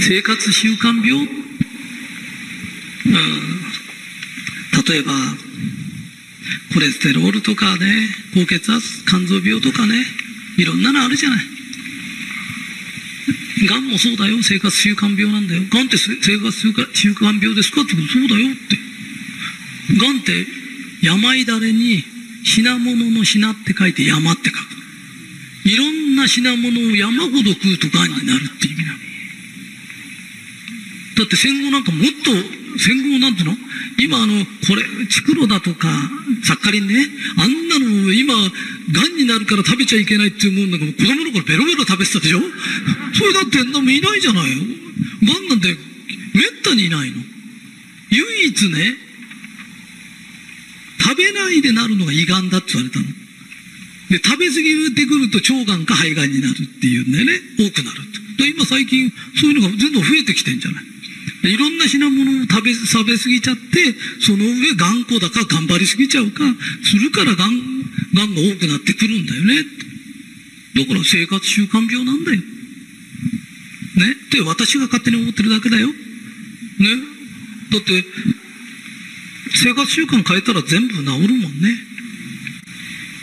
[0.00, 1.28] 生活習慣病、うん、
[4.86, 5.12] 例えば、
[6.72, 9.94] コレステロールとかね、高血圧、肝臓病とかね、
[10.56, 11.44] いろんなのあるじゃない。
[13.68, 15.62] がんもそうだよ、生活習慣病なんだよ。
[15.70, 18.78] がんって生活習慣病ですかってことそうだよって。
[19.98, 20.46] がんって
[21.02, 22.04] 病だれに
[22.44, 24.58] 品物の品って書いて山って書く。
[25.68, 29.09] いろんな品物を山ほど食うとがんになるって意味なの。
[31.20, 32.32] だって戦後なんかもっと、
[32.80, 33.56] 戦後なんていうの？
[34.00, 35.92] 今あの、これ、チクロだとか、
[36.44, 36.96] サッカリンね、
[37.36, 42.40] あんなの今、がんになるから食べちゃいけないって思うもんだけど、子供の頃ベロベロ食べてたでしょ？
[42.40, 44.64] それだってんなもいないじゃないよ。
[44.64, 45.76] がんなんて、めっ
[46.64, 47.16] たにいないの。
[48.10, 48.96] 唯一ね、
[51.02, 53.04] 食べないでなるのが胃がんだって言われたの。
[54.08, 57.32] で、食べ過ぎてくると腸がんか肺がんになるっていうんだよね。
[57.58, 58.00] 多くなる
[58.38, 58.46] と。
[58.46, 60.89] 今最近そういうのが全然増えてきてんじゃない？
[61.42, 66.44] いろんな品物を食べ、食べ過ぎちゃって、その上頑固だか頑張りすぎちゃうか、
[66.82, 67.82] するからがん、
[68.14, 69.64] がんが多くなってくるんだよね。
[70.76, 72.38] だから生活習慣病なんだよ。
[72.38, 72.44] ね？
[74.12, 75.88] って私が勝手に思ってるだけだよ。
[75.88, 75.94] ね？
[77.72, 78.04] だって、
[79.54, 81.26] 生活習慣変えたら全部治るもん
[81.60, 81.76] ね。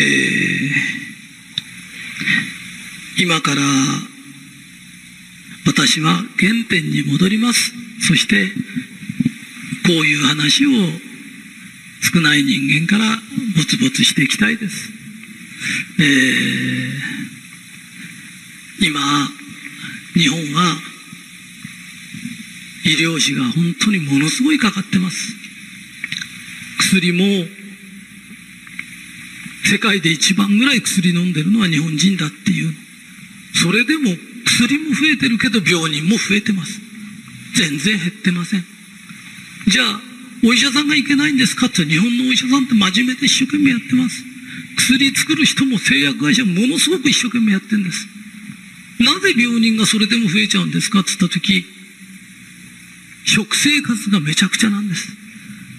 [0.00, 3.62] えー、今から
[5.66, 7.77] 私は原点に戻ります。
[8.00, 8.48] そして、
[9.86, 10.70] こういう話を
[12.12, 13.16] 少ない人間から
[13.56, 14.92] ぼつぼつしていきたいです。
[15.98, 19.00] えー、今、
[20.14, 20.78] 日本は
[22.84, 25.34] 医療費が本当にものすごいかかってます。
[26.78, 27.24] 薬も
[29.64, 32.74] 世界で一番ぐらい薬飲んでるのは日本人だっていう。
[33.54, 34.10] それでも
[34.44, 36.87] 薬も増えてるけど病人も増えてます。
[37.58, 38.64] 全然減ってません。
[39.66, 40.00] じゃあ、
[40.44, 44.22] お医者さんがいけないんですかって日本のお医者さんって真面目で一生懸命やってます。
[44.76, 48.06] 薬作る人も製薬会社ものすごく一生懸命やってんです。
[49.00, 51.66] なぜ病人がそれでも増えちゃうんですかって言った時、
[53.26, 55.08] 食生活がめちゃくちゃなんです。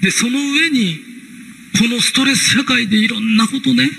[0.00, 0.98] で、その上に、
[1.78, 3.90] このストレス社会でいろんなことね、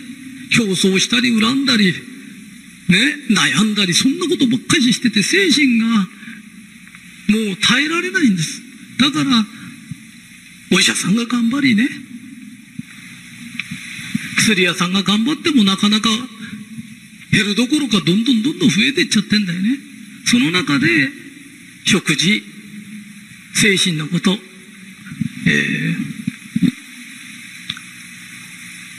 [0.49, 2.97] 競争したり恨んだり、ね、
[3.29, 6.07] 悩んだり、そんなことばっかりしてて、精神が
[7.27, 8.61] もう耐えられないんです。
[8.99, 9.45] だから、
[10.71, 11.87] お医者さんが頑張りね、
[14.37, 16.09] 薬屋さんが頑張ってもなかなか
[17.31, 19.77] 減るどころかどんどんどんどん増えていっちゃってんだよね。
[20.25, 20.87] その中で、
[21.85, 22.43] 食事、
[23.53, 25.95] 精神のこと、えー、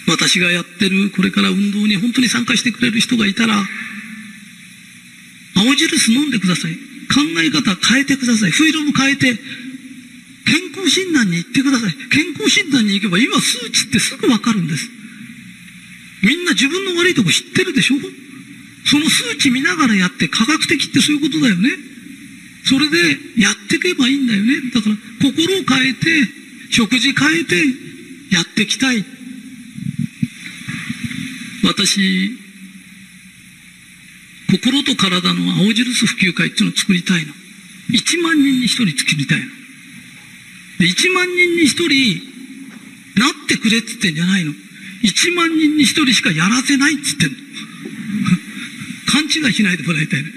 [0.08, 3.62] 私がやってるこれから運動に本当に参加してくれる人がいたら、
[5.56, 6.78] 青印飲んでください。
[7.12, 8.50] 考え方変えてください。
[8.50, 9.34] フィルム変えて、
[10.44, 11.94] 健康診断に行ってください。
[12.10, 14.88] 健康診断に行けば今数値ってすぐわかるんです。
[16.22, 17.96] みんな自分の悪いとこ知ってるでしょ？
[18.84, 21.70] その数値見ながらやって科学的ってそういうことだよね。
[22.64, 24.70] それでやっていけばいいんだよね。
[24.74, 26.28] だから心を変えて、
[26.70, 27.56] 食事変えて
[28.30, 29.04] やっていきたい。
[31.64, 32.32] 私、
[34.50, 37.32] 心と体の青印普及会っていうのを作りたいの。
[37.92, 39.46] 1万人に1人作りたいの。
[40.78, 42.22] で、1万人に1人、
[43.20, 44.52] なってくれって言ってんじゃないの。
[45.02, 47.36] 1万人に1人しかやらせないって言ってんの。
[49.06, 50.30] 勘違いしないでもらいたいね。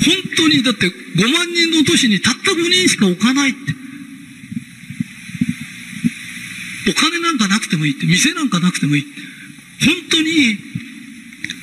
[0.00, 3.74] 本当に、だって5万人の都市にたった5人しか置かないって。
[6.88, 9.10] お金なんかなくてもいいって、店なんかなくてもいいって。
[9.86, 10.58] 本当に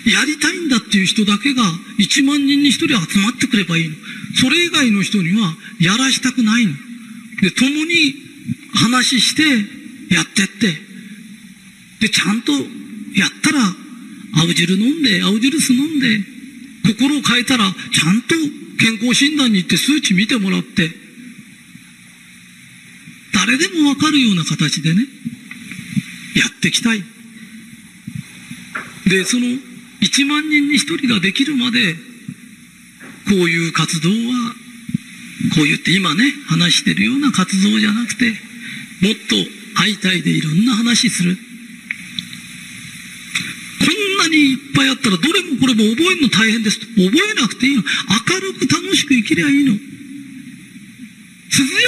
[0.05, 1.63] やりたいんだっていう人だけが
[1.97, 3.95] 1万人に1人集まってくればいいの。
[4.35, 6.73] それ以外の人にはやらしたくないの。
[7.41, 8.13] で、共に
[8.73, 9.43] 話して
[10.13, 10.73] やってって。
[12.01, 13.59] で、ちゃんとやったら、
[14.37, 16.19] 青汁飲んで、青汁酢飲んで、
[16.85, 18.35] 心を変えたら、ちゃんと
[18.77, 20.91] 健康診断に行って数値見てもらって、
[23.33, 25.01] 誰でもわかるような形でね、
[26.35, 27.03] やっていきたい。
[29.07, 29.47] で、その
[30.01, 31.95] 1万人に1人ができるまで、
[33.27, 34.55] こういう活動は、
[35.55, 38.29] こう言って今ね、話してるような活動じゃなくて、
[39.01, 39.35] もっと
[39.75, 41.37] 相対でいろんな話する。
[43.79, 46.79] こんなにいっぱいあったら、どれもこれも覚えるの大変です。
[46.79, 47.09] 覚え
[47.41, 47.83] なくていいの。
[47.83, 49.73] 明るく楽しく生きればいいの。
[49.73, 49.79] 涼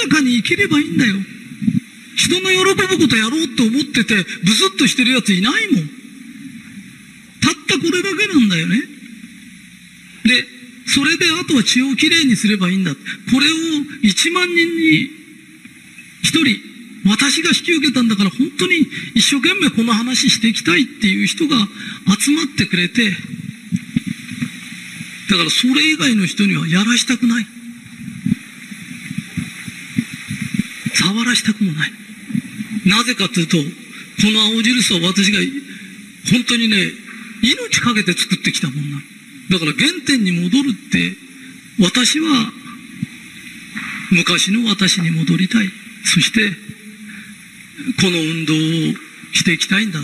[0.03, 1.15] やかに生きればいいんだよ。
[2.15, 5.76] 人の喜ぶことやろうって思ってて、ブスッとしてるやついないもん。
[8.57, 8.81] だよね。
[10.25, 10.45] で、
[10.88, 12.94] それであとは血をきれいにすればいいんだ。
[12.95, 13.00] こ
[13.39, 13.56] れを
[14.04, 15.12] 1万人に
[16.24, 16.59] 1人、
[17.06, 21.56] 私が引き受けたんだから本当に一生懸命この話していきたいっていう人が
[22.19, 23.12] 集まってくれて、
[25.30, 27.48] だからそれ以外の人にはやらしたくない。
[30.94, 31.92] 触らしたくもない。
[32.86, 33.63] なぜかというと、こ
[34.31, 35.39] の青印は私が
[36.31, 36.92] 本当にね、
[37.42, 38.98] 命かけて作ってきたもんな。
[39.50, 41.16] だから原点に戻るって、
[41.80, 42.51] 私は
[44.12, 45.69] 昔の私に戻りたい。
[46.06, 46.51] そして、
[48.01, 48.57] この運動を
[49.34, 50.00] していきたいんだ。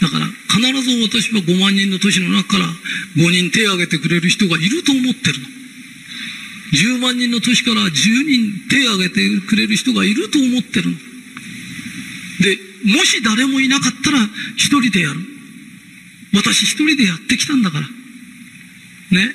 [0.00, 2.66] だから必ず私は5万人の都市の中から
[3.16, 5.46] 5人手を挙げてくれる人がいると思ってるの。
[6.70, 10.96] 10万人の都市から10人手を挙げてくれる人がいると思ってるの。
[12.40, 14.18] で、もし誰もいなかったら
[14.56, 15.20] 一人でやる。
[16.34, 17.86] 私一人でやってきたんだから。
[17.86, 19.34] ね。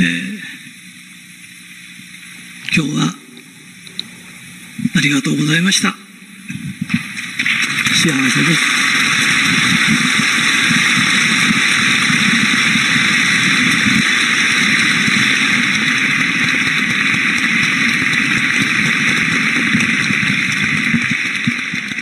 [0.00, 0.38] えー、
[2.74, 3.14] 今日は
[4.96, 5.94] ありがとうございました。
[7.94, 8.81] 幸せです。